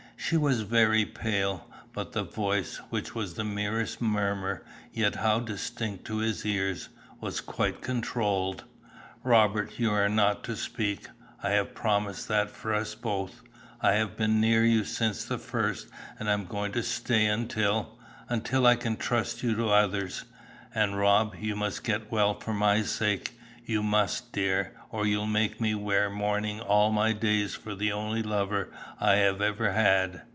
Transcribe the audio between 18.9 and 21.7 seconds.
trust you to others. And, Rob, you